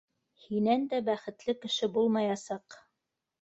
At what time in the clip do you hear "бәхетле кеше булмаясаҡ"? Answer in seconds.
1.09-2.81